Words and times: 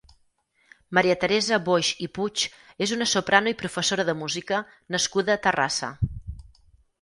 Maria 0.97 1.15
Teresa 1.23 1.59
Boix 1.67 1.91
i 2.07 2.07
Puig 2.17 2.45
és 2.85 2.93
una 2.97 3.07
soprano 3.11 3.53
i 3.53 3.57
professora 3.61 4.07
de 4.09 4.17
música 4.23 4.63
nascuda 4.97 5.37
a 5.39 5.43
Terrassa. 5.47 5.93